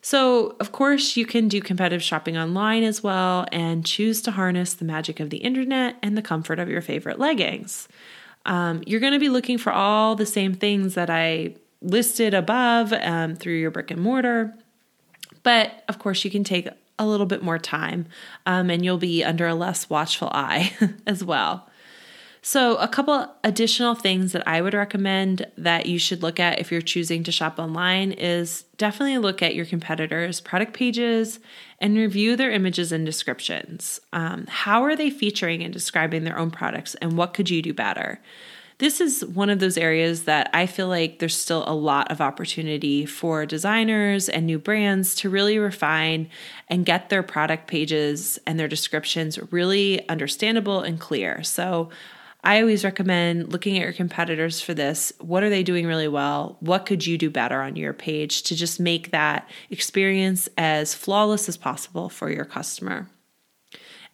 So, 0.00 0.54
of 0.60 0.70
course, 0.70 1.16
you 1.16 1.26
can 1.26 1.48
do 1.48 1.60
competitive 1.60 2.02
shopping 2.02 2.36
online 2.36 2.84
as 2.84 3.02
well 3.02 3.44
and 3.50 3.84
choose 3.84 4.22
to 4.22 4.30
harness 4.30 4.72
the 4.74 4.84
magic 4.84 5.18
of 5.18 5.30
the 5.30 5.38
internet 5.38 5.96
and 6.00 6.16
the 6.16 6.22
comfort 6.22 6.60
of 6.60 6.68
your 6.68 6.80
favorite 6.80 7.18
leggings. 7.18 7.88
Um, 8.44 8.84
you're 8.86 9.00
going 9.00 9.14
to 9.14 9.18
be 9.18 9.28
looking 9.28 9.58
for 9.58 9.72
all 9.72 10.14
the 10.14 10.24
same 10.24 10.54
things 10.54 10.94
that 10.94 11.10
I 11.10 11.56
listed 11.86 12.34
above 12.34 12.92
um, 12.92 13.36
through 13.36 13.54
your 13.54 13.70
brick 13.70 13.90
and 13.90 14.00
mortar. 14.00 14.54
But 15.42 15.84
of 15.88 15.98
course, 15.98 16.24
you 16.24 16.30
can 16.30 16.44
take 16.44 16.68
a 16.98 17.06
little 17.06 17.26
bit 17.26 17.42
more 17.42 17.58
time 17.58 18.06
um, 18.46 18.70
and 18.70 18.84
you'll 18.84 18.98
be 18.98 19.22
under 19.22 19.46
a 19.46 19.54
less 19.54 19.88
watchful 19.88 20.28
eye 20.32 20.72
as 21.06 21.24
well. 21.24 21.68
So, 22.42 22.76
a 22.76 22.86
couple 22.86 23.28
additional 23.42 23.96
things 23.96 24.30
that 24.30 24.46
I 24.46 24.62
would 24.62 24.72
recommend 24.72 25.46
that 25.58 25.86
you 25.86 25.98
should 25.98 26.22
look 26.22 26.38
at 26.38 26.60
if 26.60 26.70
you're 26.70 26.80
choosing 26.80 27.24
to 27.24 27.32
shop 27.32 27.58
online 27.58 28.12
is 28.12 28.62
definitely 28.78 29.18
look 29.18 29.42
at 29.42 29.56
your 29.56 29.64
competitors' 29.64 30.40
product 30.40 30.72
pages 30.72 31.40
and 31.80 31.96
review 31.96 32.36
their 32.36 32.52
images 32.52 32.92
and 32.92 33.04
descriptions. 33.04 33.98
Um, 34.12 34.46
how 34.46 34.84
are 34.84 34.94
they 34.94 35.10
featuring 35.10 35.64
and 35.64 35.72
describing 35.72 36.22
their 36.22 36.38
own 36.38 36.52
products, 36.52 36.94
and 36.96 37.18
what 37.18 37.34
could 37.34 37.50
you 37.50 37.62
do 37.62 37.74
better? 37.74 38.20
This 38.78 39.00
is 39.00 39.24
one 39.24 39.48
of 39.48 39.58
those 39.58 39.78
areas 39.78 40.24
that 40.24 40.50
I 40.52 40.66
feel 40.66 40.88
like 40.88 41.18
there's 41.18 41.36
still 41.36 41.64
a 41.66 41.74
lot 41.74 42.10
of 42.10 42.20
opportunity 42.20 43.06
for 43.06 43.46
designers 43.46 44.28
and 44.28 44.44
new 44.44 44.58
brands 44.58 45.14
to 45.16 45.30
really 45.30 45.58
refine 45.58 46.28
and 46.68 46.84
get 46.84 47.08
their 47.08 47.22
product 47.22 47.68
pages 47.68 48.38
and 48.46 48.58
their 48.58 48.68
descriptions 48.68 49.38
really 49.50 50.06
understandable 50.08 50.80
and 50.80 51.00
clear. 51.00 51.42
So, 51.42 51.90
I 52.44 52.60
always 52.60 52.84
recommend 52.84 53.52
looking 53.52 53.76
at 53.76 53.82
your 53.82 53.92
competitors 53.92 54.60
for 54.60 54.72
this. 54.72 55.12
What 55.18 55.42
are 55.42 55.50
they 55.50 55.64
doing 55.64 55.84
really 55.84 56.06
well? 56.06 56.58
What 56.60 56.86
could 56.86 57.04
you 57.04 57.18
do 57.18 57.28
better 57.28 57.60
on 57.60 57.74
your 57.74 57.92
page 57.92 58.44
to 58.44 58.54
just 58.54 58.78
make 58.78 59.10
that 59.10 59.50
experience 59.68 60.48
as 60.56 60.94
flawless 60.94 61.48
as 61.48 61.56
possible 61.56 62.08
for 62.08 62.30
your 62.30 62.44
customer? 62.44 63.08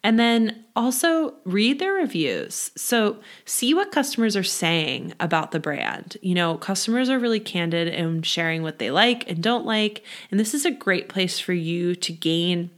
And 0.03 0.19
then 0.19 0.63
also 0.75 1.35
read 1.45 1.79
their 1.79 1.93
reviews. 1.93 2.71
So, 2.75 3.17
see 3.45 3.73
what 3.73 3.91
customers 3.91 4.35
are 4.35 4.43
saying 4.43 5.13
about 5.19 5.51
the 5.51 5.59
brand. 5.59 6.17
You 6.21 6.35
know, 6.35 6.57
customers 6.57 7.09
are 7.09 7.19
really 7.19 7.39
candid 7.39 7.87
in 7.87 8.21
sharing 8.23 8.63
what 8.63 8.79
they 8.79 8.91
like 8.91 9.29
and 9.29 9.41
don't 9.41 9.65
like. 9.65 10.03
And 10.29 10.39
this 10.39 10.53
is 10.53 10.65
a 10.65 10.71
great 10.71 11.09
place 11.09 11.39
for 11.39 11.53
you 11.53 11.95
to 11.95 12.11
gain 12.11 12.69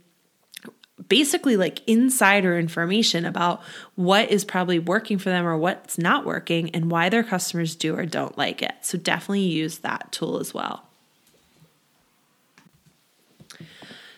basically 1.08 1.56
like 1.56 1.86
insider 1.86 2.58
information 2.58 3.24
about 3.24 3.62
what 3.96 4.30
is 4.30 4.44
probably 4.44 4.78
working 4.78 5.18
for 5.18 5.28
them 5.28 5.46
or 5.46 5.56
what's 5.56 5.98
not 5.98 6.24
working 6.24 6.70
and 6.70 6.90
why 6.90 7.08
their 7.08 7.22
customers 7.22 7.76
do 7.76 7.94
or 7.96 8.06
don't 8.06 8.36
like 8.38 8.62
it. 8.62 8.74
So, 8.82 8.98
definitely 8.98 9.40
use 9.40 9.78
that 9.78 10.12
tool 10.12 10.38
as 10.38 10.54
well. 10.54 10.84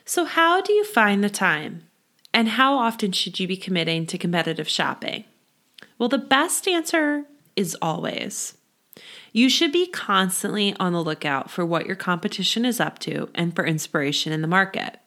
So, 0.04 0.24
how 0.24 0.60
do 0.60 0.72
you 0.72 0.84
find 0.84 1.22
the 1.22 1.30
time? 1.30 1.88
And 2.38 2.50
how 2.50 2.78
often 2.78 3.11
should 3.11 3.40
you 3.40 3.49
be 3.49 3.57
committing 3.57 4.07
to 4.07 4.16
competitive 4.16 4.68
shopping? 4.68 5.25
Well, 5.99 6.09
the 6.09 6.18
best 6.18 6.68
answer 6.68 7.25
is 7.57 7.76
always. 7.83 8.57
You 9.33 9.49
should 9.49 9.73
be 9.73 9.88
constantly 9.88 10.73
on 10.78 10.92
the 10.92 11.02
lookout 11.02 11.50
for 11.50 11.66
what 11.66 11.87
your 11.87 11.97
competition 11.97 12.64
is 12.64 12.78
up 12.78 13.00
to 13.00 13.28
and 13.35 13.57
for 13.57 13.66
inspiration 13.66 14.33
in 14.33 14.40
the 14.40 14.47
market. 14.47 15.00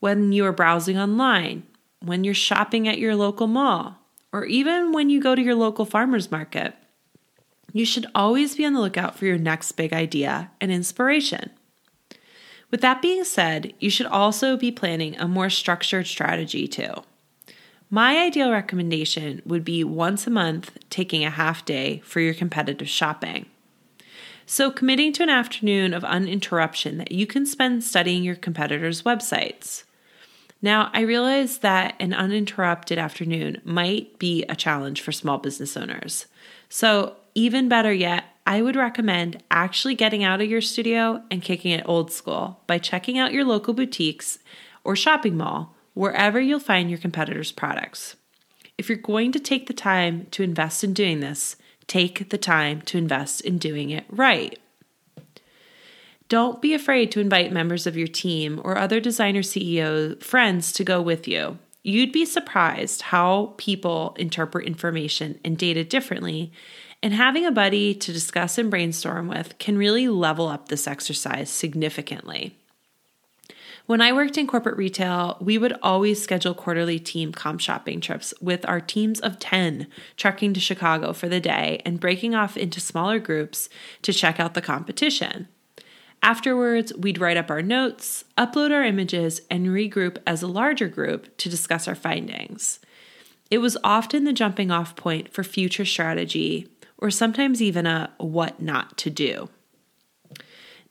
When 0.00 0.32
you 0.32 0.44
are 0.44 0.50
browsing 0.50 0.98
online, 0.98 1.62
when 2.00 2.24
you're 2.24 2.34
shopping 2.34 2.88
at 2.88 2.98
your 2.98 3.14
local 3.14 3.46
mall, 3.46 3.98
or 4.32 4.44
even 4.44 4.90
when 4.90 5.08
you 5.08 5.22
go 5.22 5.36
to 5.36 5.42
your 5.42 5.54
local 5.54 5.84
farmer's 5.84 6.32
market, 6.32 6.74
you 7.72 7.84
should 7.84 8.06
always 8.12 8.56
be 8.56 8.66
on 8.66 8.72
the 8.72 8.80
lookout 8.80 9.16
for 9.16 9.24
your 9.24 9.38
next 9.38 9.70
big 9.70 9.92
idea 9.92 10.50
and 10.60 10.72
inspiration. 10.72 11.50
With 12.70 12.80
that 12.82 13.02
being 13.02 13.24
said, 13.24 13.74
you 13.80 13.90
should 13.90 14.06
also 14.06 14.56
be 14.56 14.70
planning 14.70 15.16
a 15.16 15.26
more 15.26 15.50
structured 15.50 16.06
strategy 16.06 16.68
too. 16.68 16.92
My 17.92 18.18
ideal 18.18 18.52
recommendation 18.52 19.42
would 19.44 19.64
be 19.64 19.82
once 19.82 20.26
a 20.26 20.30
month 20.30 20.78
taking 20.90 21.24
a 21.24 21.30
half 21.30 21.64
day 21.64 22.00
for 22.04 22.20
your 22.20 22.34
competitive 22.34 22.88
shopping. 22.88 23.46
So, 24.46 24.70
committing 24.70 25.12
to 25.14 25.22
an 25.22 25.28
afternoon 25.28 25.94
of 25.94 26.04
uninterruption 26.04 26.98
that 26.98 27.12
you 27.12 27.26
can 27.26 27.46
spend 27.46 27.84
studying 27.84 28.22
your 28.22 28.36
competitors' 28.36 29.02
websites. 29.02 29.84
Now, 30.62 30.90
I 30.92 31.00
realize 31.00 31.58
that 31.58 31.94
an 31.98 32.12
uninterrupted 32.12 32.98
afternoon 32.98 33.60
might 33.64 34.18
be 34.18 34.44
a 34.44 34.56
challenge 34.56 35.00
for 35.00 35.12
small 35.12 35.38
business 35.38 35.76
owners. 35.76 36.26
So, 36.68 37.16
even 37.34 37.68
better 37.68 37.92
yet, 37.92 38.24
I 38.50 38.62
would 38.62 38.74
recommend 38.74 39.44
actually 39.52 39.94
getting 39.94 40.24
out 40.24 40.40
of 40.40 40.48
your 40.48 40.60
studio 40.60 41.22
and 41.30 41.40
kicking 41.40 41.70
it 41.70 41.84
old 41.86 42.10
school 42.10 42.60
by 42.66 42.78
checking 42.78 43.16
out 43.16 43.32
your 43.32 43.44
local 43.44 43.74
boutiques 43.74 44.40
or 44.82 44.96
shopping 44.96 45.36
mall, 45.36 45.76
wherever 45.94 46.40
you'll 46.40 46.58
find 46.58 46.90
your 46.90 46.98
competitors' 46.98 47.52
products. 47.52 48.16
If 48.76 48.88
you're 48.88 48.98
going 48.98 49.30
to 49.30 49.38
take 49.38 49.68
the 49.68 49.72
time 49.72 50.26
to 50.32 50.42
invest 50.42 50.82
in 50.82 50.94
doing 50.94 51.20
this, 51.20 51.54
take 51.86 52.30
the 52.30 52.38
time 52.38 52.82
to 52.86 52.98
invest 52.98 53.40
in 53.42 53.58
doing 53.58 53.90
it 53.90 54.04
right. 54.08 54.58
Don't 56.28 56.60
be 56.60 56.74
afraid 56.74 57.12
to 57.12 57.20
invite 57.20 57.52
members 57.52 57.86
of 57.86 57.96
your 57.96 58.08
team 58.08 58.60
or 58.64 58.76
other 58.76 58.98
designer 58.98 59.42
CEO 59.42 60.20
friends 60.20 60.72
to 60.72 60.82
go 60.82 61.00
with 61.00 61.28
you. 61.28 61.58
You'd 61.84 62.10
be 62.10 62.24
surprised 62.24 63.02
how 63.02 63.54
people 63.58 64.16
interpret 64.18 64.66
information 64.66 65.38
and 65.44 65.56
data 65.56 65.84
differently 65.84 66.52
and 67.02 67.14
having 67.14 67.46
a 67.46 67.52
buddy 67.52 67.94
to 67.94 68.12
discuss 68.12 68.58
and 68.58 68.70
brainstorm 68.70 69.28
with 69.28 69.58
can 69.58 69.78
really 69.78 70.08
level 70.08 70.48
up 70.48 70.68
this 70.68 70.86
exercise 70.86 71.50
significantly. 71.50 72.56
When 73.86 74.00
I 74.00 74.12
worked 74.12 74.38
in 74.38 74.46
corporate 74.46 74.76
retail, 74.76 75.36
we 75.40 75.58
would 75.58 75.76
always 75.82 76.22
schedule 76.22 76.54
quarterly 76.54 77.00
team 77.00 77.32
comp 77.32 77.60
shopping 77.60 78.00
trips 78.00 78.32
with 78.40 78.68
our 78.68 78.80
teams 78.80 79.18
of 79.18 79.40
10 79.40 79.88
trekking 80.16 80.54
to 80.54 80.60
Chicago 80.60 81.12
for 81.12 81.28
the 81.28 81.40
day 81.40 81.82
and 81.84 81.98
breaking 81.98 82.34
off 82.34 82.56
into 82.56 82.80
smaller 82.80 83.18
groups 83.18 83.68
to 84.02 84.12
check 84.12 84.38
out 84.38 84.54
the 84.54 84.62
competition. 84.62 85.48
Afterwards, 86.22 86.94
we'd 86.94 87.18
write 87.18 87.38
up 87.38 87.50
our 87.50 87.62
notes, 87.62 88.24
upload 88.36 88.70
our 88.70 88.84
images, 88.84 89.40
and 89.50 89.68
regroup 89.68 90.18
as 90.26 90.42
a 90.42 90.46
larger 90.46 90.86
group 90.86 91.36
to 91.38 91.48
discuss 91.48 91.88
our 91.88 91.94
findings. 91.94 92.78
It 93.50 93.58
was 93.58 93.76
often 93.82 94.24
the 94.24 94.32
jumping 94.32 94.70
off 94.70 94.94
point 94.94 95.32
for 95.32 95.42
future 95.42 95.86
strategy, 95.86 96.68
or 97.00 97.10
sometimes 97.10 97.62
even 97.62 97.86
a 97.86 98.10
what 98.18 98.60
not 98.60 98.96
to 98.98 99.10
do. 99.10 99.48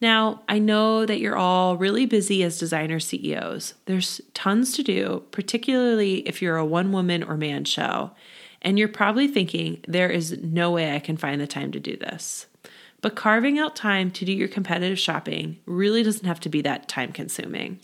Now, 0.01 0.44
I 0.48 0.60
know 0.60 1.06
that 1.06 1.20
you're 1.20 1.36
all 1.36 1.75
really 1.75 2.06
busy 2.06 2.42
as 2.44 2.58
designer 2.58 3.00
CEOs. 3.00 3.74
There's 3.86 4.22
tons 4.34 4.74
to 4.74 4.84
do, 4.84 5.24
particularly 5.32 6.20
if 6.20 6.42
you're 6.42 6.58
a 6.58 6.66
one 6.66 6.92
woman 6.92 7.22
or 7.22 7.36
man 7.36 7.66
show. 7.66 8.12
And 8.62 8.80
you're 8.80 8.88
probably 8.88 9.28
thinking, 9.28 9.84
there 9.88 10.10
is 10.10 10.38
no 10.42 10.72
way 10.72 10.96
I 10.96 11.00
can 11.00 11.18
find 11.18 11.39
the 11.39 11.48
time 11.48 11.72
to 11.74 11.80
do 11.80 11.98
this. 11.98 12.48
But 13.01 13.16
carving 13.16 13.60
out 13.60 13.75
time 13.75 14.12
to 14.12 14.25
do 14.25 14.32
your 14.32 14.48
competitive 14.48 15.00
shopping 15.00 15.58
really 15.66 16.04
doesn't 16.04 16.25
have 16.25 16.39
to 16.42 16.50
be 16.50 16.62
that 16.62 16.89
time 16.89 17.12
consuming. 17.12 17.80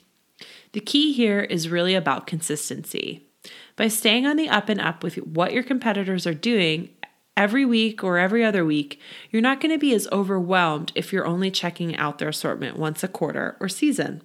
The 0.74 0.82
key 0.82 1.13
here 1.13 1.41
is 1.41 1.70
really 1.70 1.96
about 1.96 2.27
consistency. 2.27 3.25
By 3.77 3.88
staying 3.88 4.25
on 4.25 4.36
the 4.36 4.50
up 4.50 4.70
and 4.70 4.82
up 4.82 5.03
with 5.03 5.15
what 5.17 5.53
your 5.53 5.63
competitors 5.63 6.27
are 6.27 6.34
doing 6.34 6.89
every 7.38 7.65
week 7.65 8.04
or 8.04 8.18
every 8.18 8.44
other 8.44 8.65
week, 8.65 9.00
you're 9.30 9.42
not 9.42 9.60
going 9.60 9.72
to 9.72 9.77
be 9.77 9.94
as 9.94 10.08
overwhelmed 10.12 10.92
if 10.96 11.12
you're 11.12 11.25
only 11.25 11.51
checking 11.51 11.96
out 11.98 12.20
their 12.20 12.30
assortment 12.30 12.77
once 12.77 13.04
a 13.04 13.08
quarter 13.08 13.58
or 13.60 13.70
season. 13.70 14.22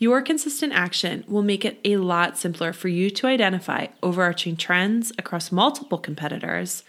Your 0.00 0.22
consistent 0.22 0.72
action 0.72 1.24
will 1.28 1.42
make 1.42 1.62
it 1.62 1.78
a 1.84 1.98
lot 1.98 2.38
simpler 2.38 2.72
for 2.72 2.88
you 2.88 3.10
to 3.10 3.26
identify 3.26 3.88
overarching 4.02 4.56
trends 4.56 5.12
across 5.18 5.52
multiple 5.52 5.98
competitors 5.98 6.84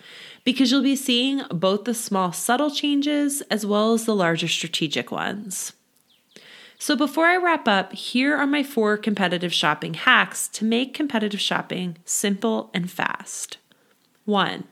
because 0.46 0.72
you'll 0.72 0.82
be 0.82 0.96
seeing 0.96 1.42
both 1.50 1.84
the 1.84 1.94
small, 1.94 2.32
subtle 2.32 2.72
changes 2.72 3.42
as 3.52 3.66
well 3.66 3.94
as 3.94 4.06
the 4.06 4.16
larger 4.16 4.48
strategic 4.48 5.12
ones. 5.12 5.74
So, 6.80 6.96
before 6.96 7.26
I 7.26 7.36
wrap 7.36 7.68
up, 7.68 7.92
here 7.92 8.36
are 8.36 8.48
my 8.48 8.64
four 8.64 8.98
competitive 8.98 9.54
shopping 9.54 9.94
hacks 9.94 10.48
to 10.48 10.64
make 10.64 10.94
competitive 10.94 11.42
shopping 11.42 11.98
simple 12.06 12.72
and 12.74 12.90
fast. 12.90 13.58
One, 14.24 14.64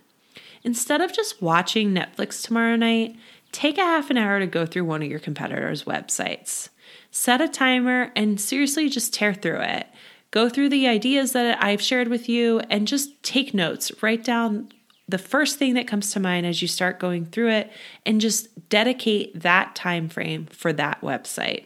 instead 0.63 1.01
of 1.01 1.13
just 1.13 1.42
watching 1.42 1.94
Netflix 1.94 2.44
tomorrow 2.44 2.75
night, 2.75 3.16
take 3.51 3.78
a 3.78 3.82
half 3.84 4.10
an 4.10 4.18
hour 4.18 4.39
to 4.39 4.48
go 4.48 4.66
through 4.66 4.86
one 4.86 5.01
of 5.01 5.10
your 5.10 5.20
competitors' 5.20 5.84
websites. 5.84 6.70
Set 7.12 7.42
a 7.42 7.48
timer 7.48 8.12
and 8.16 8.39
seriously 8.39 8.89
just 8.89 9.13
tear 9.13 9.34
through 9.34 9.62
it. 9.62 9.88
Go 10.32 10.48
through 10.48 10.70
the 10.70 10.88
ideas 10.88 11.32
that 11.32 11.62
I've 11.63 11.82
shared 11.82 12.08
with 12.08 12.30
you 12.30 12.60
and 12.70 12.88
just 12.88 13.22
take 13.24 13.54
notes. 13.54 13.92
Write 14.04 14.24
down 14.24 14.70
the 15.08 15.18
first 15.18 15.58
thing 15.58 15.74
that 15.74 15.88
comes 15.88 16.12
to 16.13 16.20
mind 16.20 16.46
as 16.46 16.62
you 16.62 16.68
start 16.68 17.00
going 17.00 17.25
through 17.25 17.50
it 17.50 17.72
and 18.06 18.22
just 18.22 18.70
dedicate 18.70 19.39
that 19.39 19.74
time 19.74 20.08
frame 20.08 20.46
for 20.46 20.72
that 20.74 21.01
website. 21.01 21.66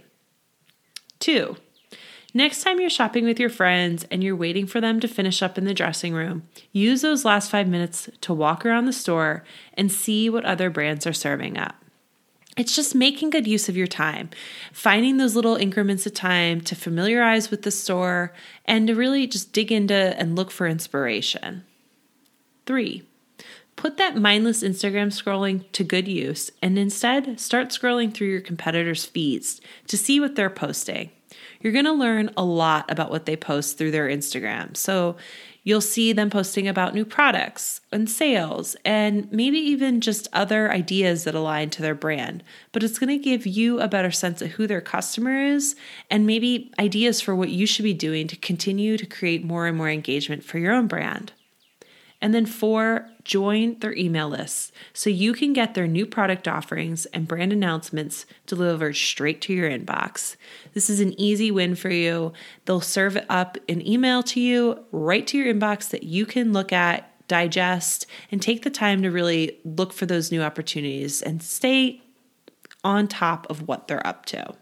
Two, 1.19 1.57
next 2.33 2.63
time 2.63 2.79
you're 2.79 2.89
shopping 2.89 3.25
with 3.25 3.39
your 3.39 3.49
friends 3.49 4.05
and 4.11 4.23
you're 4.23 4.35
waiting 4.35 4.67
for 4.67 4.81
them 4.81 4.99
to 4.99 5.07
finish 5.07 5.41
up 5.41 5.57
in 5.57 5.65
the 5.65 5.73
dressing 5.73 6.13
room, 6.13 6.47
use 6.71 7.01
those 7.01 7.25
last 7.25 7.51
five 7.51 7.67
minutes 7.67 8.09
to 8.21 8.33
walk 8.33 8.65
around 8.65 8.85
the 8.85 8.93
store 8.93 9.43
and 9.75 9.91
see 9.91 10.29
what 10.29 10.45
other 10.45 10.69
brands 10.69 11.05
are 11.05 11.13
serving 11.13 11.57
up. 11.57 11.75
It's 12.55 12.75
just 12.75 12.93
making 12.93 13.31
good 13.31 13.47
use 13.47 13.67
of 13.67 13.77
your 13.77 13.87
time, 13.87 14.29
finding 14.71 15.17
those 15.17 15.35
little 15.35 15.55
increments 15.55 16.05
of 16.05 16.13
time 16.13 16.61
to 16.61 16.75
familiarize 16.75 17.49
with 17.49 17.63
the 17.63 17.71
store 17.71 18.31
and 18.65 18.87
to 18.87 18.93
really 18.93 19.25
just 19.25 19.53
dig 19.53 19.71
into 19.71 19.95
and 19.95 20.35
look 20.35 20.51
for 20.51 20.67
inspiration. 20.67 21.63
Three, 22.65 23.03
Put 23.75 23.97
that 23.97 24.15
mindless 24.15 24.63
Instagram 24.63 25.07
scrolling 25.07 25.69
to 25.71 25.83
good 25.83 26.07
use 26.07 26.51
and 26.61 26.77
instead 26.77 27.39
start 27.39 27.69
scrolling 27.69 28.13
through 28.13 28.27
your 28.27 28.41
competitors' 28.41 29.05
feeds 29.05 29.61
to 29.87 29.97
see 29.97 30.19
what 30.19 30.35
they're 30.35 30.49
posting. 30.49 31.09
You're 31.63 31.73
going 31.73 31.85
to 31.85 31.93
learn 31.93 32.29
a 32.35 32.43
lot 32.43 32.91
about 32.91 33.09
what 33.09 33.25
they 33.25 33.37
post 33.37 33.77
through 33.77 33.91
their 33.91 34.09
Instagram. 34.09 34.75
So 34.75 35.15
you'll 35.63 35.79
see 35.79 36.11
them 36.11 36.29
posting 36.29 36.67
about 36.67 36.93
new 36.93 37.05
products 37.05 37.79
and 37.89 38.09
sales 38.09 38.75
and 38.83 39.31
maybe 39.31 39.57
even 39.57 40.01
just 40.01 40.27
other 40.33 40.69
ideas 40.69 41.23
that 41.23 41.35
align 41.35 41.69
to 41.69 41.81
their 41.81 41.95
brand. 41.95 42.43
But 42.73 42.83
it's 42.83 42.99
going 42.99 43.17
to 43.17 43.23
give 43.23 43.47
you 43.47 43.79
a 43.79 43.87
better 43.87 44.11
sense 44.11 44.41
of 44.41 44.51
who 44.51 44.67
their 44.67 44.81
customer 44.81 45.39
is 45.39 45.77
and 46.11 46.27
maybe 46.27 46.69
ideas 46.77 47.21
for 47.21 47.33
what 47.33 47.49
you 47.49 47.65
should 47.65 47.83
be 47.83 47.93
doing 47.93 48.27
to 48.27 48.35
continue 48.35 48.97
to 48.97 49.05
create 49.05 49.45
more 49.45 49.65
and 49.65 49.77
more 49.77 49.89
engagement 49.89 50.43
for 50.43 50.57
your 50.59 50.73
own 50.73 50.87
brand. 50.87 51.31
And 52.23 52.33
then 52.33 52.45
four, 52.45 53.09
join 53.25 53.77
their 53.79 53.93
email 53.97 54.29
lists 54.29 54.71
so 54.93 55.09
you 55.09 55.33
can 55.33 55.51
get 55.51 55.73
their 55.73 55.87
new 55.87 56.05
product 56.05 56.47
offerings 56.47 57.05
and 57.07 57.27
brand 57.27 57.51
announcements 57.51 58.25
delivered 58.47 58.95
straight 58.95 59.41
to 59.41 59.53
your 59.53 59.69
inbox. 59.69 60.37
This 60.73 60.89
is 60.89 61.01
an 61.01 61.19
easy 61.19 61.51
win 61.51 61.75
for 61.75 61.89
you. 61.89 62.31
They'll 62.63 62.79
serve 62.79 63.17
up 63.27 63.57
an 63.67 63.85
email 63.85 64.23
to 64.23 64.39
you 64.39 64.85
right 64.93 65.27
to 65.27 65.37
your 65.37 65.53
inbox 65.53 65.89
that 65.89 66.03
you 66.03 66.25
can 66.25 66.53
look 66.53 66.71
at, 66.71 67.11
digest, 67.27 68.07
and 68.31 68.41
take 68.41 68.63
the 68.63 68.69
time 68.69 69.01
to 69.01 69.11
really 69.11 69.59
look 69.65 69.91
for 69.91 70.05
those 70.05 70.31
new 70.31 70.41
opportunities 70.41 71.21
and 71.21 71.43
stay 71.43 72.01
on 72.85 73.09
top 73.09 73.45
of 73.49 73.67
what 73.67 73.89
they're 73.89 74.07
up 74.07 74.25
to. 74.27 74.55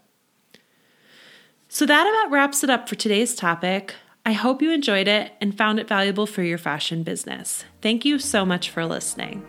So 1.68 1.86
that 1.86 2.08
about 2.08 2.32
wraps 2.32 2.64
it 2.64 2.70
up 2.70 2.88
for 2.88 2.96
today's 2.96 3.36
topic. 3.36 3.94
I 4.24 4.34
hope 4.34 4.62
you 4.62 4.70
enjoyed 4.70 5.08
it 5.08 5.32
and 5.40 5.56
found 5.56 5.80
it 5.80 5.88
valuable 5.88 6.26
for 6.26 6.44
your 6.44 6.58
fashion 6.58 7.02
business. 7.02 7.64
Thank 7.80 8.04
you 8.04 8.20
so 8.20 8.46
much 8.46 8.70
for 8.70 8.86
listening. 8.86 9.44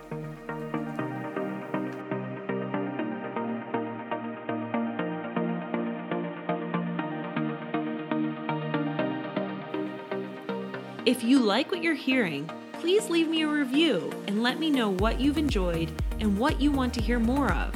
If 11.05 11.23
you 11.23 11.37
like 11.37 11.69
what 11.69 11.83
you're 11.83 11.93
hearing, 11.93 12.49
please 12.71 13.11
leave 13.11 13.27
me 13.27 13.43
a 13.43 13.47
review 13.47 14.11
and 14.27 14.41
let 14.41 14.57
me 14.57 14.71
know 14.71 14.89
what 14.89 15.19
you've 15.21 15.37
enjoyed 15.37 15.91
and 16.19 16.39
what 16.39 16.59
you 16.59 16.71
want 16.71 16.95
to 16.95 17.01
hear 17.01 17.19
more 17.19 17.51
of. 17.51 17.75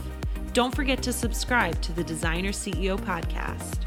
Don't 0.53 0.73
forget 0.73 1.03
to 1.03 1.13
subscribe 1.13 1.79
to 1.83 1.91
the 1.91 2.03
Designer 2.03 2.49
CEO 2.51 2.97
podcast. 2.97 3.86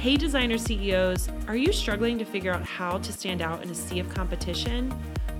Hey, 0.00 0.16
designer 0.16 0.56
CEOs, 0.56 1.28
are 1.46 1.56
you 1.56 1.74
struggling 1.74 2.16
to 2.16 2.24
figure 2.24 2.54
out 2.54 2.62
how 2.62 2.96
to 2.96 3.12
stand 3.12 3.42
out 3.42 3.62
in 3.62 3.68
a 3.68 3.74
sea 3.74 4.00
of 4.00 4.08
competition? 4.08 4.90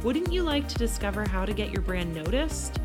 Wouldn't 0.02 0.30
you 0.30 0.42
like 0.42 0.68
to 0.68 0.74
discover 0.74 1.26
how 1.26 1.46
to 1.46 1.54
get 1.54 1.72
your 1.72 1.80
brand 1.80 2.14
noticed? 2.14 2.78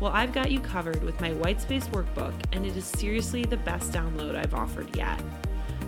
Well, 0.00 0.10
I've 0.10 0.32
got 0.32 0.50
you 0.50 0.58
covered 0.58 1.04
with 1.04 1.20
my 1.20 1.32
Whitespace 1.32 1.86
workbook, 1.90 2.32
and 2.52 2.64
it 2.64 2.78
is 2.78 2.86
seriously 2.86 3.44
the 3.44 3.58
best 3.58 3.92
download 3.92 4.36
I've 4.36 4.54
offered 4.54 4.96
yet. 4.96 5.22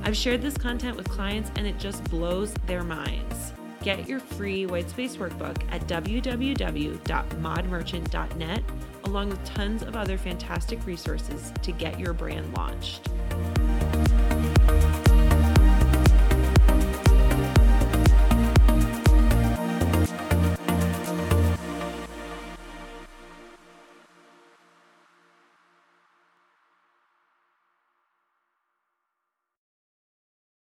I've 0.02 0.14
shared 0.14 0.42
this 0.42 0.58
content 0.58 0.98
with 0.98 1.08
clients, 1.08 1.50
and 1.56 1.66
it 1.66 1.78
just 1.78 2.04
blows 2.10 2.52
their 2.66 2.84
minds. 2.84 3.54
Get 3.82 4.06
your 4.06 4.20
free 4.20 4.66
Whitespace 4.66 5.16
workbook 5.16 5.56
at 5.70 5.86
www.modmerchant.net, 5.86 8.62
along 9.04 9.30
with 9.30 9.42
tons 9.46 9.82
of 9.82 9.96
other 9.96 10.18
fantastic 10.18 10.84
resources 10.84 11.50
to 11.62 11.72
get 11.72 11.98
your 11.98 12.12
brand 12.12 12.52
launched. 12.52 13.08